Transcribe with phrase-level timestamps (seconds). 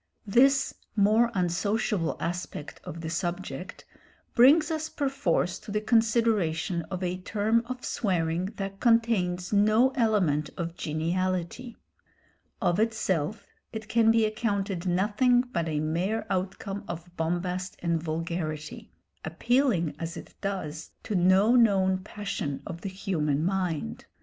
[0.25, 3.85] This more unsociable aspect of the subject
[4.33, 10.49] brings us perforce to the consideration of a term of swearing that contains no element
[10.57, 11.77] of geniality.
[12.59, 18.91] Of itself it can be accounted nothing but a mere outcome of bombast and vulgarity,
[19.23, 24.05] appealing as it does to no known passion of the human mind.